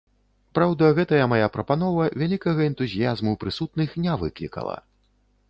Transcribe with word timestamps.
Праўда, 0.57 0.87
гэтая 0.99 1.25
мая 1.33 1.49
прапанова 1.57 2.07
вялікага 2.23 2.67
энтузіязму 2.71 3.35
прысутных 3.45 3.89
не 4.09 4.19
выклікала. 4.25 4.77